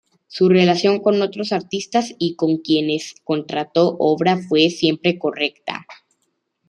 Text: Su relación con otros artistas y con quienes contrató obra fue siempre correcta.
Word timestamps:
Su 0.25 0.49
relación 0.49 0.99
con 0.99 1.21
otros 1.21 1.51
artistas 1.51 2.11
y 2.17 2.35
con 2.35 2.57
quienes 2.57 3.13
contrató 3.23 3.97
obra 3.99 4.35
fue 4.37 4.71
siempre 4.71 5.19
correcta. 5.19 5.85